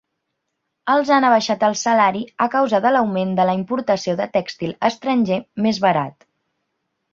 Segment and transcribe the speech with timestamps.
[0.93, 5.41] Els han abaixat el salari a causa de l'augment de la importació de tèxtil estranger
[5.69, 6.31] més barat.